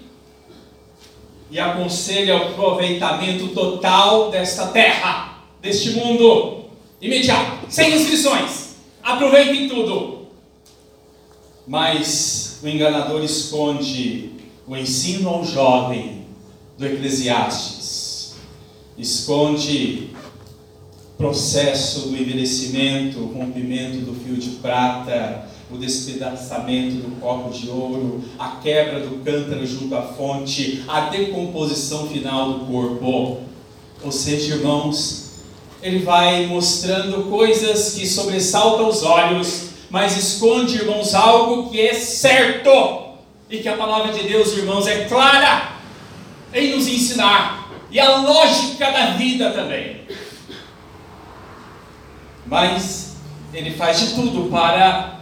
e 1.51 1.59
aconselha 1.59 2.37
o 2.37 2.47
aproveitamento 2.51 3.49
total 3.49 4.31
desta 4.31 4.67
terra, 4.67 5.43
deste 5.61 5.89
mundo, 5.89 6.63
imediato, 7.01 7.65
sem 7.67 7.89
restrições. 7.89 8.75
Aproveitem 9.03 9.67
tudo. 9.67 10.27
Mas 11.67 12.61
o 12.63 12.67
enganador 12.69 13.21
esconde 13.21 14.31
o 14.65 14.77
ensino 14.77 15.27
ao 15.27 15.43
jovem 15.43 16.25
do 16.77 16.85
Eclesiastes, 16.85 18.35
esconde 18.97 20.11
processo 21.17 22.07
do 22.07 22.15
envelhecimento, 22.15 23.19
o 23.19 23.33
rompimento 23.33 23.97
do 23.97 24.15
fio 24.23 24.37
de 24.37 24.51
prata, 24.61 25.48
o 25.71 25.77
despedaçamento 25.77 26.95
do 26.95 27.19
copo 27.19 27.51
de 27.51 27.69
ouro, 27.69 28.23
a 28.39 28.57
quebra 28.61 29.01
do 29.01 29.23
cântaro 29.23 29.65
junto 29.65 29.95
à 29.95 30.01
fonte, 30.01 30.83
a 30.87 31.01
decomposição 31.01 32.07
final 32.07 32.53
do 32.53 32.65
corpo. 32.65 33.41
Ou 34.03 34.11
seja, 34.11 34.55
irmãos, 34.55 35.41
ele 35.81 35.99
vai 35.99 36.47
mostrando 36.47 37.29
coisas 37.29 37.93
que 37.93 38.07
sobressaltam 38.07 38.89
os 38.89 39.03
olhos, 39.03 39.69
mas 39.89 40.17
esconde, 40.17 40.77
irmãos, 40.77 41.13
algo 41.13 41.69
que 41.69 41.79
é 41.79 41.93
certo 41.93 43.09
e 43.49 43.59
que 43.59 43.67
a 43.67 43.77
palavra 43.77 44.11
de 44.11 44.27
Deus, 44.27 44.57
irmãos, 44.57 44.87
é 44.87 45.05
clara 45.05 45.73
em 46.53 46.75
nos 46.75 46.87
ensinar. 46.87 47.57
e 47.91 47.99
a 47.99 48.17
lógica 48.17 48.91
da 48.91 49.11
vida 49.11 49.49
também. 49.49 50.01
Mas 52.45 53.17
ele 53.51 53.71
faz 53.71 53.99
de 53.99 54.13
tudo 54.13 54.47
para 54.49 55.18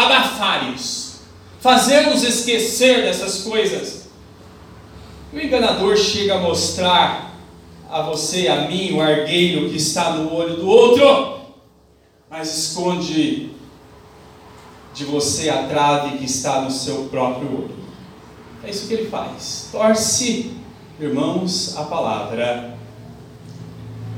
abafar 0.00 0.72
isso, 0.74 1.20
fazer-nos 1.60 2.22
esquecer 2.22 3.02
dessas 3.02 3.42
coisas. 3.42 4.08
O 5.32 5.38
enganador 5.38 5.96
chega 5.96 6.36
a 6.36 6.38
mostrar 6.38 7.34
a 7.88 8.02
você, 8.02 8.48
a 8.48 8.68
mim, 8.68 8.94
o 8.94 9.00
argueiro 9.00 9.68
que 9.68 9.76
está 9.76 10.10
no 10.12 10.32
olho 10.34 10.56
do 10.56 10.68
outro, 10.68 11.40
mas 12.30 12.56
esconde 12.56 13.50
de 14.94 15.04
você 15.04 15.48
a 15.48 15.64
trave 15.64 16.18
que 16.18 16.24
está 16.24 16.62
no 16.62 16.70
seu 16.70 17.04
próprio 17.04 17.48
olho. 17.48 17.80
É 18.64 18.70
isso 18.70 18.88
que 18.88 18.94
ele 18.94 19.08
faz. 19.08 19.68
Torce, 19.72 20.52
irmãos, 21.00 21.76
a 21.76 21.84
palavra. 21.84 22.76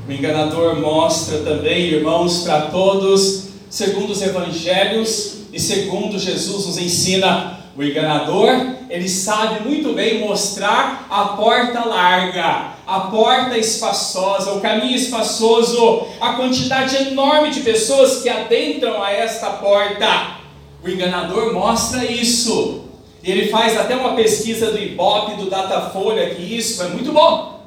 O 0.07 0.11
enganador 0.11 0.79
mostra 0.79 1.39
também, 1.39 1.85
irmãos, 1.85 2.43
para 2.43 2.67
todos, 2.67 3.49
segundo 3.69 4.11
os 4.11 4.21
evangelhos 4.21 5.42
e 5.53 5.59
segundo 5.59 6.17
Jesus 6.17 6.65
nos 6.65 6.77
ensina, 6.79 7.59
o 7.75 7.83
enganador, 7.83 8.49
ele 8.89 9.07
sabe 9.07 9.67
muito 9.67 9.93
bem 9.93 10.19
mostrar 10.19 11.07
a 11.09 11.25
porta 11.29 11.87
larga, 11.87 12.73
a 12.85 12.99
porta 13.01 13.57
espaçosa, 13.57 14.51
o 14.53 14.61
caminho 14.61 14.95
espaçoso, 14.95 16.07
a 16.19 16.33
quantidade 16.33 16.95
enorme 16.95 17.51
de 17.51 17.61
pessoas 17.61 18.21
que 18.21 18.29
adentram 18.29 19.01
a 19.01 19.11
esta 19.11 19.51
porta. 19.51 20.37
O 20.83 20.89
enganador 20.89 21.53
mostra 21.53 22.03
isso. 22.03 22.85
Ele 23.23 23.49
faz 23.49 23.77
até 23.77 23.95
uma 23.95 24.15
pesquisa 24.15 24.71
do 24.71 24.77
Ibope, 24.77 25.37
do 25.37 25.49
Datafolha, 25.49 26.35
que 26.35 26.41
isso 26.41 26.81
é 26.83 26.89
muito 26.89 27.11
bom. 27.11 27.63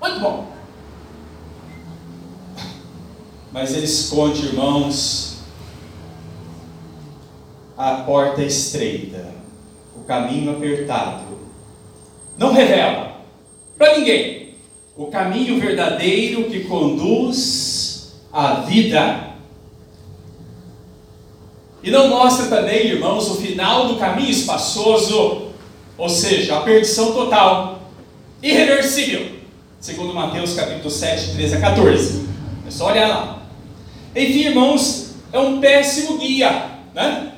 Muito 0.00 0.20
bom. 0.20 0.46
Mas 3.52 3.74
ele 3.74 3.86
esconde, 3.86 4.46
irmãos, 4.46 5.35
a 7.76 7.94
porta 7.96 8.42
estreita, 8.42 9.26
o 9.96 10.04
caminho 10.04 10.52
apertado. 10.52 11.24
Não 12.38 12.52
revela 12.52 13.16
para 13.76 13.98
ninguém 13.98 14.54
o 14.96 15.06
caminho 15.06 15.60
verdadeiro 15.60 16.44
que 16.44 16.64
conduz 16.64 18.14
à 18.32 18.60
vida. 18.60 19.26
E 21.82 21.90
não 21.90 22.08
mostra 22.08 22.46
também, 22.46 22.86
irmãos, 22.86 23.28
o 23.30 23.36
final 23.36 23.88
do 23.88 23.96
caminho 23.96 24.30
espaçoso, 24.30 25.48
ou 25.98 26.08
seja, 26.08 26.56
a 26.56 26.60
perdição 26.62 27.12
total, 27.12 27.82
irreversível, 28.42 29.36
segundo 29.78 30.14
Mateus 30.14 30.54
capítulo 30.54 30.90
7, 30.90 31.34
13 31.34 31.56
a 31.56 31.60
14. 31.60 32.26
É 32.66 32.70
só 32.70 32.88
olhar 32.88 33.08
lá. 33.08 33.42
Enfim, 34.14 34.46
irmãos, 34.46 35.14
é 35.32 35.38
um 35.38 35.60
péssimo 35.60 36.18
guia, 36.18 36.70
né? 36.94 37.35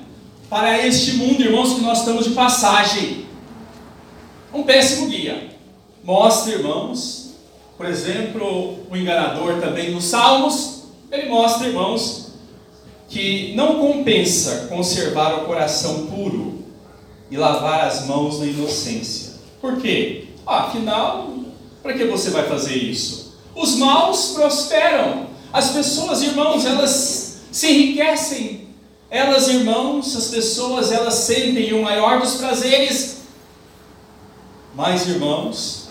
Para 0.48 0.86
este 0.86 1.12
mundo, 1.12 1.42
irmãos, 1.42 1.74
que 1.74 1.82
nós 1.82 1.98
estamos 1.98 2.24
de 2.24 2.30
passagem. 2.30 3.26
Um 4.52 4.62
péssimo 4.62 5.08
guia. 5.08 5.50
Mostra, 6.02 6.54
irmãos, 6.54 7.34
por 7.76 7.84
exemplo, 7.84 8.78
o 8.90 8.96
enganador 8.96 9.60
também 9.60 9.90
nos 9.90 10.04
Salmos, 10.04 10.84
ele 11.12 11.28
mostra, 11.28 11.68
irmãos, 11.68 12.32
que 13.10 13.52
não 13.54 13.78
compensa 13.78 14.68
conservar 14.70 15.34
o 15.34 15.44
coração 15.44 16.06
puro 16.06 16.64
e 17.30 17.36
lavar 17.36 17.86
as 17.86 18.06
mãos 18.06 18.40
na 18.40 18.46
inocência. 18.46 19.34
Por 19.60 19.78
quê? 19.80 20.28
Ah, 20.46 20.64
afinal, 20.64 21.28
para 21.82 21.92
que 21.92 22.04
você 22.04 22.30
vai 22.30 22.46
fazer 22.46 22.74
isso? 22.74 23.38
Os 23.54 23.76
maus 23.76 24.32
prosperam. 24.32 25.26
As 25.52 25.72
pessoas, 25.72 26.22
irmãos, 26.22 26.64
elas 26.64 27.42
se 27.52 27.70
enriquecem. 27.70 28.67
Elas, 29.10 29.48
irmãos, 29.48 30.14
as 30.16 30.28
pessoas, 30.28 30.92
elas 30.92 31.14
sentem 31.14 31.72
o 31.72 31.82
maior 31.82 32.20
dos 32.20 32.34
prazeres. 32.34 33.22
Mas, 34.74 35.08
irmãos, 35.08 35.88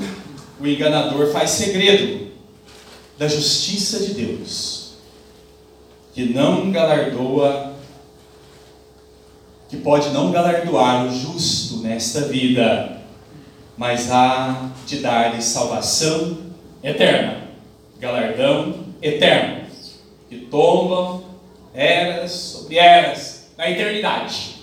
o 0.60 0.68
enganador 0.68 1.32
faz 1.32 1.52
segredo 1.52 2.28
da 3.18 3.28
justiça 3.28 4.00
de 4.00 4.14
Deus 4.14 4.78
que 6.18 6.34
não 6.34 6.72
galardoa, 6.72 7.74
que 9.70 9.78
pode 9.78 10.10
não 10.10 10.32
galardoar 10.32 11.06
o 11.06 11.12
justo 11.12 11.78
nesta 11.78 12.22
vida, 12.22 13.04
mas 13.78 14.10
há 14.10 14.72
de 14.88 14.98
dar-lhe 14.98 15.40
salvação 15.44 16.40
eterna, 16.82 17.50
galardão 18.00 18.86
eterno, 19.00 19.68
que 20.28 20.38
tomba 20.38 21.22
eras 21.78 22.32
sobre 22.32 22.80
eras 22.80 23.50
na 23.56 23.70
eternidade. 23.70 24.56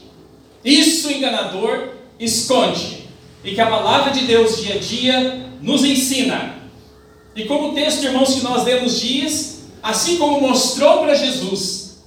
Isso 0.65 1.09
o 1.09 1.13
enganador 1.13 1.91
esconde, 2.19 3.05
e 3.45 3.55
que 3.55 3.61
a 3.61 3.67
palavra 3.67 4.11
de 4.11 4.25
Deus 4.25 4.61
dia 4.61 4.75
a 4.75 4.79
dia 4.79 5.47
nos 5.63 5.85
ensina. 5.85 6.57
E 7.37 7.45
como 7.45 7.69
o 7.69 7.75
texto, 7.75 8.05
irmãos, 8.05 8.35
que 8.35 8.43
nós 8.43 8.65
lemos 8.65 9.01
diz, 9.01 9.65
assim 9.83 10.19
como 10.19 10.41
mostrou 10.41 10.99
para 10.99 11.15
Jesus, 11.15 11.99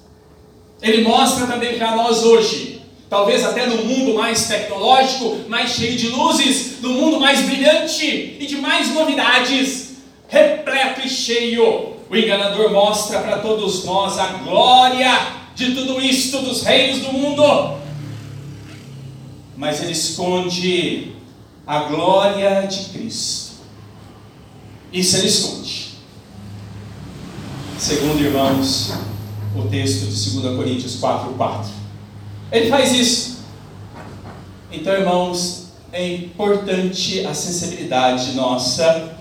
ele 0.82 1.04
mostra 1.04 1.48
também 1.48 1.78
para 1.78 1.96
nós 1.96 2.24
hoje. 2.24 2.82
Talvez 3.10 3.46
até 3.46 3.66
no 3.66 3.86
mundo 3.86 4.16
mais 4.16 4.48
tecnológico, 4.48 5.38
mais 5.48 5.72
cheio 5.72 5.96
de 5.96 6.10
luzes, 6.10 6.82
no 6.82 6.90
mundo 6.90 7.20
mais 7.20 7.42
brilhante 7.42 8.38
e 8.40 8.46
de 8.46 8.58
mais 8.58 8.94
novidades, 8.94 9.92
repleto 10.28 11.06
e 11.06 11.10
cheio, 11.10 11.97
o 12.10 12.16
enganador 12.16 12.72
mostra 12.72 13.20
para 13.20 13.40
todos 13.40 13.84
nós 13.84 14.18
a 14.18 14.28
glória 14.44 15.12
de 15.56 15.74
tudo 15.74 16.00
isto 16.00 16.42
dos 16.42 16.64
reinos 16.64 17.00
do 17.00 17.12
mundo. 17.12 17.78
Mas 19.56 19.82
ele 19.82 19.92
esconde 19.92 21.16
a 21.66 21.80
glória 21.80 22.68
de 22.68 22.86
Cristo. 22.90 23.58
Isso 24.94 25.18
ele 25.18 25.28
esconde. 25.28 25.88
Segundo, 27.78 28.22
irmãos, 28.22 28.94
o 29.56 29.64
texto 29.64 30.06
de 30.06 30.42
2 30.42 30.56
Coríntios 30.56 30.96
4, 30.96 31.34
4. 31.34 31.72
Ele 32.52 32.70
faz 32.70 32.94
isso. 32.94 33.40
Então, 34.72 34.94
irmãos, 34.94 35.68
é 35.92 36.16
importante 36.16 37.26
a 37.26 37.34
sensibilidade 37.34 38.34
nossa 38.34 39.18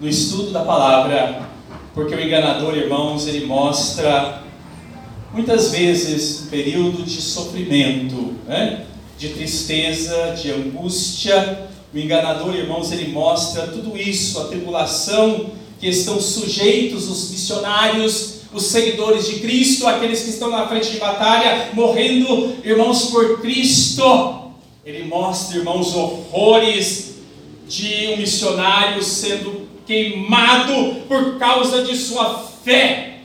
no 0.00 0.08
estudo 0.08 0.50
da 0.50 0.64
palavra, 0.64 1.48
porque 1.94 2.14
o 2.14 2.20
enganador, 2.20 2.76
irmãos, 2.76 3.28
ele 3.28 3.46
mostra 3.46 4.42
muitas 5.32 5.70
vezes 5.70 6.42
um 6.42 6.46
período 6.46 7.04
de 7.04 7.22
sofrimento, 7.22 8.34
né? 8.46 8.84
de 9.16 9.28
tristeza, 9.28 10.34
de 10.40 10.50
angústia. 10.50 11.68
O 11.94 11.98
enganador, 11.98 12.52
irmãos, 12.54 12.90
ele 12.90 13.12
mostra 13.12 13.68
tudo 13.68 13.96
isso, 13.96 14.40
a 14.40 14.44
tribulação 14.46 15.52
que 15.78 15.86
estão 15.86 16.20
sujeitos 16.20 17.08
os 17.08 17.30
missionários, 17.30 18.40
os 18.52 18.64
seguidores 18.64 19.26
de 19.26 19.40
Cristo, 19.40 19.86
aqueles 19.86 20.22
que 20.22 20.30
estão 20.30 20.50
na 20.50 20.66
frente 20.66 20.90
de 20.90 20.98
batalha, 20.98 21.70
morrendo, 21.74 22.56
irmãos, 22.64 23.06
por 23.06 23.40
Cristo. 23.40 24.52
Ele 24.84 25.04
mostra, 25.04 25.58
irmãos, 25.58 25.94
horrores 25.94 27.14
de 27.68 28.08
um 28.08 28.16
missionário 28.16 29.02
sendo 29.02 29.63
queimado 29.86 31.02
por 31.06 31.38
causa 31.38 31.84
de 31.84 31.96
sua 31.96 32.38
fé, 32.64 33.18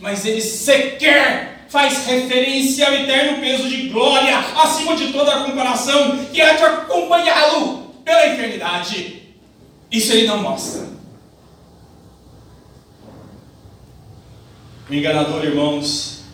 mas 0.00 0.24
ele 0.24 0.40
sequer 0.40 1.66
faz 1.68 2.04
referência 2.06 2.86
ao 2.86 2.94
eterno 2.94 3.40
peso 3.40 3.66
de 3.66 3.88
glória, 3.88 4.38
acima 4.38 4.94
de 4.94 5.10
toda 5.10 5.34
a 5.34 5.44
comparação, 5.44 6.26
que 6.26 6.40
há 6.40 6.52
de 6.52 6.62
acompanhá-lo 6.62 7.94
pela 8.04 8.26
eternidade. 8.26 9.22
Isso 9.90 10.12
ele 10.12 10.26
não 10.26 10.42
mostra. 10.42 10.86
O 14.88 14.94
enganador, 14.94 15.42
irmãos, 15.44 16.24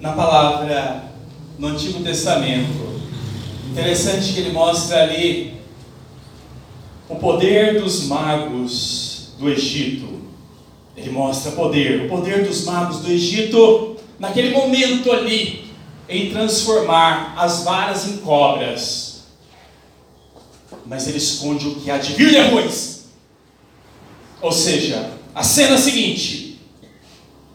na 0.00 0.12
palavra, 0.12 1.04
no 1.58 1.68
Antigo 1.68 2.04
Testamento, 2.04 3.00
interessante 3.70 4.32
que 4.32 4.40
ele 4.40 4.52
mostra 4.52 5.02
ali 5.02 5.61
o 7.08 7.16
poder 7.16 7.80
dos 7.80 8.04
magos 8.04 9.34
do 9.38 9.48
Egito. 9.48 10.20
Ele 10.96 11.10
mostra 11.10 11.52
poder, 11.52 12.02
o 12.04 12.08
poder 12.08 12.46
dos 12.46 12.64
magos 12.64 13.00
do 13.00 13.10
Egito, 13.10 13.96
naquele 14.18 14.50
momento 14.50 15.10
ali, 15.10 15.64
em 16.08 16.30
transformar 16.30 17.34
as 17.36 17.64
varas 17.64 18.06
em 18.06 18.18
cobras. 18.18 19.24
Mas 20.84 21.08
ele 21.08 21.18
esconde 21.18 21.68
o 21.68 21.74
que 21.76 21.90
há 21.90 21.98
de 21.98 22.12
vir 22.12 22.30
depois. 22.30 23.06
Ou 24.40 24.52
seja, 24.52 25.12
a 25.34 25.42
cena 25.42 25.78
seguinte: 25.78 26.60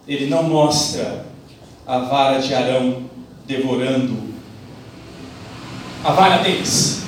ele 0.07 0.27
não 0.27 0.43
mostra 0.43 1.25
a 1.85 1.99
vara 1.99 2.39
de 2.39 2.53
Arão 2.53 3.09
devorando 3.45 4.33
a 6.03 6.11
vara 6.11 6.37
deles. 6.43 7.06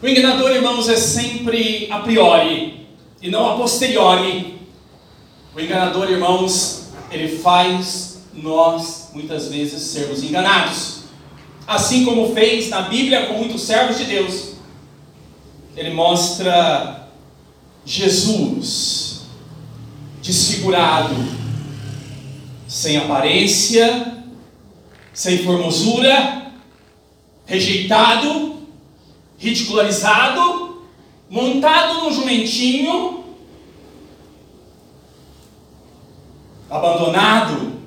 O 0.00 0.06
enganador, 0.06 0.52
irmãos, 0.52 0.88
é 0.88 0.96
sempre 0.96 1.88
a 1.90 1.98
priori 1.98 2.86
e 3.20 3.28
não 3.28 3.50
a 3.50 3.56
posteriori. 3.56 4.60
O 5.56 5.58
enganador, 5.58 6.08
irmãos, 6.08 6.90
ele 7.10 7.36
faz 7.38 8.22
nós 8.32 9.10
muitas 9.12 9.48
vezes 9.48 9.82
sermos 9.82 10.22
enganados. 10.22 11.00
Assim 11.66 12.04
como 12.04 12.32
fez 12.32 12.68
na 12.68 12.82
Bíblia 12.82 13.26
com 13.26 13.34
muitos 13.34 13.62
servos 13.62 13.98
de 13.98 14.04
Deus. 14.04 14.52
Ele 15.76 15.90
mostra 15.90 17.08
Jesus 17.84 19.22
desfigurado, 20.22 21.14
sem 22.68 22.98
aparência, 22.98 24.22
sem 25.12 25.38
formosura, 25.38 26.52
rejeitado, 27.46 28.47
ridicularizado, 29.38 30.82
montado 31.30 32.02
num 32.02 32.12
jumentinho, 32.12 33.24
abandonado 36.68 37.78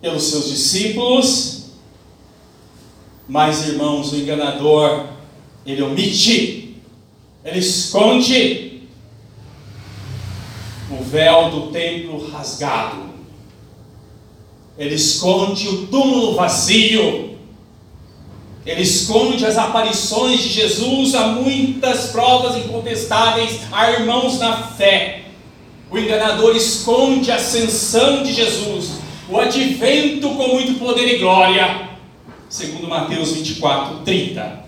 pelos 0.00 0.24
seus 0.24 0.48
discípulos. 0.48 1.70
Mas, 3.28 3.68
irmãos, 3.68 4.12
o 4.12 4.16
enganador, 4.16 5.06
ele 5.64 5.82
omite, 5.82 6.82
ele 7.44 7.58
esconde 7.60 8.88
o 10.90 11.02
véu 11.04 11.50
do 11.50 11.70
templo 11.70 12.28
rasgado, 12.28 13.10
ele 14.76 14.96
esconde 14.96 15.68
o 15.68 15.86
túmulo 15.86 16.34
vazio, 16.34 17.29
ele 18.70 18.82
esconde 18.82 19.44
as 19.44 19.58
aparições 19.58 20.44
de 20.44 20.48
Jesus 20.48 21.16
a 21.16 21.26
muitas 21.26 22.10
provas 22.10 22.56
incontestáveis 22.56 23.62
a 23.72 23.90
irmãos 23.90 24.38
na 24.38 24.58
fé. 24.58 25.22
O 25.90 25.98
enganador 25.98 26.54
esconde 26.54 27.32
a 27.32 27.34
ascensão 27.34 28.22
de 28.22 28.32
Jesus, 28.32 29.00
o 29.28 29.40
advento 29.40 30.28
com 30.36 30.54
muito 30.54 30.78
poder 30.78 31.16
e 31.16 31.18
glória, 31.18 31.88
segundo 32.48 32.86
Mateus 32.86 33.32
24, 33.32 34.04
30. 34.04 34.64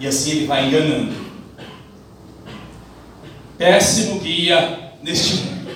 E 0.00 0.06
assim 0.06 0.30
ele 0.30 0.46
vai 0.46 0.68
enganando. 0.68 1.12
Péssimo 3.58 4.20
guia 4.20 4.94
neste 5.02 5.34
mundo. 5.34 5.70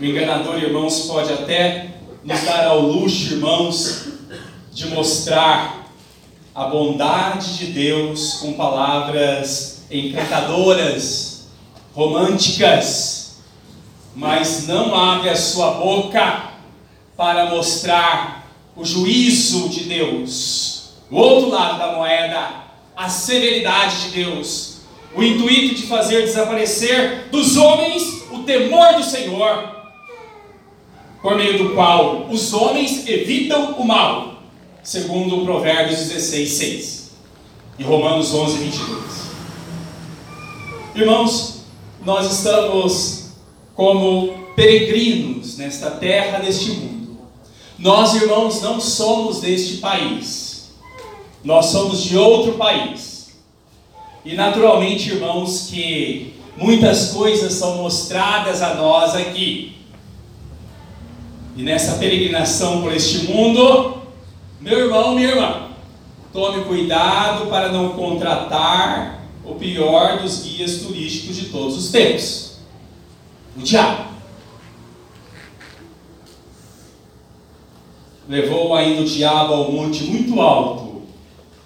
O 0.00 0.04
enganador, 0.04 0.62
irmãos, 0.62 1.06
pode 1.06 1.32
até 1.32 1.96
nos 2.22 2.40
dar 2.42 2.68
ao 2.68 2.80
luxo, 2.80 3.34
irmãos, 3.34 4.11
de 4.72 4.86
mostrar 4.88 5.86
a 6.54 6.64
bondade 6.64 7.58
de 7.58 7.66
Deus 7.66 8.34
com 8.34 8.54
palavras 8.54 9.84
encantadoras, 9.90 11.48
românticas, 11.94 13.42
mas 14.14 14.66
não 14.66 14.94
abre 14.94 15.28
a 15.28 15.36
sua 15.36 15.72
boca 15.72 16.52
para 17.16 17.50
mostrar 17.50 18.46
o 18.74 18.84
juízo 18.84 19.68
de 19.68 19.84
Deus. 19.84 20.92
O 21.10 21.16
outro 21.16 21.50
lado 21.50 21.78
da 21.78 21.92
moeda, 21.92 22.50
a 22.96 23.10
severidade 23.10 24.04
de 24.04 24.24
Deus, 24.24 24.78
o 25.14 25.22
intuito 25.22 25.74
de 25.74 25.82
fazer 25.82 26.22
desaparecer 26.22 27.28
dos 27.30 27.58
homens 27.58 28.22
o 28.30 28.38
temor 28.44 28.94
do 28.94 29.04
Senhor, 29.04 29.82
por 31.20 31.36
meio 31.36 31.58
do 31.58 31.74
qual 31.74 32.28
os 32.30 32.54
homens 32.54 33.06
evitam 33.06 33.72
o 33.72 33.84
mal 33.84 34.31
segundo 34.82 35.44
Provérbios 35.44 36.00
16, 36.00 36.50
6 36.50 37.10
e 37.78 37.84
Romanos 37.84 38.34
11, 38.34 38.58
22. 38.58 39.02
Irmãos, 40.96 41.60
nós 42.04 42.32
estamos 42.32 43.30
como 43.74 44.48
peregrinos 44.56 45.56
nesta 45.56 45.90
terra, 45.92 46.40
neste 46.40 46.72
mundo. 46.72 47.18
Nós, 47.78 48.14
irmãos, 48.14 48.60
não 48.60 48.80
somos 48.80 49.40
deste 49.40 49.78
país, 49.78 50.72
nós 51.44 51.66
somos 51.66 52.02
de 52.02 52.16
outro 52.16 52.54
país. 52.54 53.40
E 54.24 54.34
naturalmente, 54.34 55.10
irmãos, 55.10 55.68
que 55.70 56.34
muitas 56.56 57.12
coisas 57.12 57.54
são 57.54 57.78
mostradas 57.78 58.60
a 58.62 58.74
nós 58.74 59.14
aqui. 59.14 59.76
E 61.56 61.62
nessa 61.62 61.98
peregrinação 61.98 62.82
por 62.82 62.92
este 62.92 63.26
mundo, 63.26 64.01
meu 64.62 64.86
irmão, 64.86 65.14
minha 65.14 65.28
irmã, 65.28 65.68
tome 66.32 66.64
cuidado 66.64 67.46
para 67.50 67.70
não 67.70 67.90
contratar 67.90 69.22
o 69.44 69.56
pior 69.56 70.22
dos 70.22 70.42
guias 70.42 70.78
turísticos 70.78 71.36
de 71.36 71.46
todos 71.46 71.76
os 71.76 71.90
tempos 71.90 72.52
o 73.56 73.60
diabo. 73.60 74.12
Levou 78.28 78.74
ainda 78.74 79.02
o 79.02 79.04
diabo 79.04 79.52
ao 79.52 79.72
monte 79.72 80.04
muito 80.04 80.40
alto, 80.40 81.02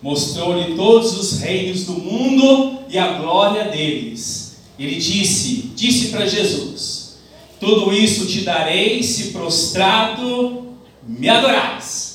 mostrou-lhe 0.02 0.74
todos 0.74 1.16
os 1.18 1.40
reinos 1.40 1.84
do 1.84 1.92
mundo 1.92 2.80
e 2.88 2.98
a 2.98 3.18
glória 3.18 3.64
deles. 3.66 4.58
Ele 4.78 4.96
disse: 4.96 5.70
Disse 5.76 6.08
para 6.08 6.26
Jesus: 6.26 7.18
Tudo 7.60 7.92
isso 7.92 8.26
te 8.26 8.40
darei 8.40 9.02
se 9.02 9.32
prostrado 9.32 10.74
me 11.06 11.28
adorares. 11.28 12.05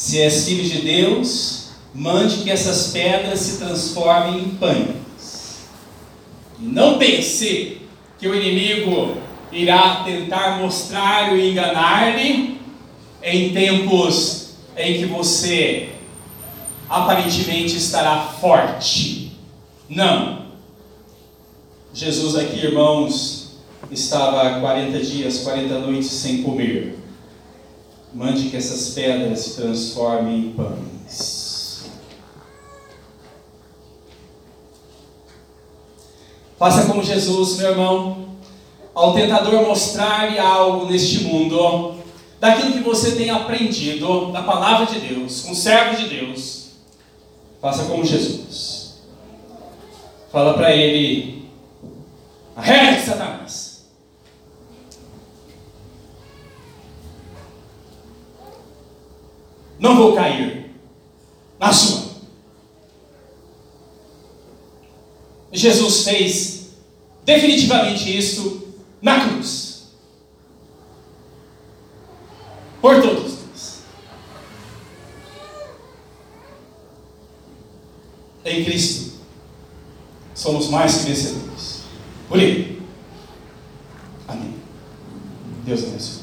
Se 0.00 0.18
és 0.18 0.46
filho 0.46 0.64
de 0.64 0.80
Deus, 0.80 1.72
mande 1.94 2.38
que 2.38 2.50
essas 2.50 2.90
pedras 2.90 3.38
se 3.38 3.58
transformem 3.58 4.44
em 4.44 4.48
pães. 4.54 5.66
Não 6.58 6.96
pense 6.96 7.82
que 8.18 8.26
o 8.26 8.34
inimigo 8.34 9.18
irá 9.52 9.96
tentar 10.02 10.58
mostrar 10.58 11.36
e 11.36 11.50
enganar-lhe 11.50 12.58
em 13.22 13.52
tempos 13.52 14.54
em 14.74 15.00
que 15.00 15.04
você 15.04 15.90
aparentemente 16.88 17.76
estará 17.76 18.22
forte. 18.40 19.32
Não. 19.86 20.46
Jesus 21.92 22.36
aqui, 22.36 22.56
irmãos, 22.56 23.58
estava 23.90 24.60
40 24.60 24.98
dias, 24.98 25.40
40 25.40 25.78
noites 25.80 26.10
sem 26.10 26.42
comer. 26.42 26.99
Mande 28.12 28.50
que 28.50 28.56
essas 28.56 28.92
pedras 28.94 29.38
se 29.38 29.56
transformem 29.56 30.38
em 30.38 30.52
pães. 30.52 31.90
Faça 36.58 36.86
como 36.86 37.02
Jesus, 37.02 37.56
meu 37.56 37.70
irmão, 37.70 38.36
ao 38.92 39.14
tentador 39.14 39.66
mostrar-lhe 39.66 40.38
algo 40.38 40.86
neste 40.86 41.24
mundo, 41.24 41.94
daquilo 42.38 42.72
que 42.72 42.80
você 42.80 43.12
tem 43.12 43.30
aprendido 43.30 44.30
da 44.32 44.42
palavra 44.42 44.86
de 44.86 45.00
Deus, 45.00 45.42
com 45.42 45.54
servo 45.54 45.96
de 45.96 46.08
Deus. 46.08 46.72
Faça 47.62 47.84
como 47.84 48.04
Jesus. 48.04 49.00
Fala 50.32 50.54
para 50.54 50.74
ele: 50.74 51.48
arrede 52.56 53.06
Satanás. 53.06 53.69
Não 59.80 59.96
vou 59.96 60.14
cair 60.14 60.70
na 61.58 61.72
sua. 61.72 62.10
Jesus 65.52 66.04
fez 66.04 66.68
definitivamente 67.24 68.16
isso 68.16 68.68
na 69.02 69.28
cruz. 69.28 69.88
Por 72.80 73.02
todos 73.02 73.32
nós. 73.48 73.82
Em 78.44 78.64
Cristo 78.64 79.18
somos 80.34 80.68
mais 80.68 80.98
que 80.98 81.08
vencedores. 81.08 81.82
Por 82.28 82.38
ele. 82.38 82.80
Amém. 84.28 84.54
Deus 85.64 85.84
abençoe. 85.84 86.19